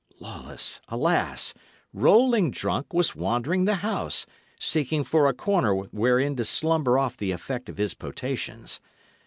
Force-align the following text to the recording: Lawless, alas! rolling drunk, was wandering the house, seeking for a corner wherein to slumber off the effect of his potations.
Lawless, 0.19 0.81
alas! 0.87 1.53
rolling 1.93 2.49
drunk, 2.49 2.91
was 2.91 3.15
wandering 3.15 3.65
the 3.65 3.75
house, 3.85 4.25
seeking 4.59 5.03
for 5.03 5.27
a 5.29 5.33
corner 5.35 5.75
wherein 5.75 6.35
to 6.37 6.43
slumber 6.43 6.97
off 6.97 7.15
the 7.15 7.31
effect 7.31 7.69
of 7.69 7.77
his 7.77 7.93
potations. 7.93 8.81